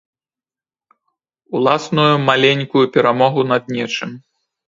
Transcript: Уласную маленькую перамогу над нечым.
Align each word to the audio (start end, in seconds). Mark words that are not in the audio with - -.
Уласную 1.59 2.15
маленькую 2.29 2.85
перамогу 2.97 3.41
над 3.53 3.63
нечым. 3.77 4.09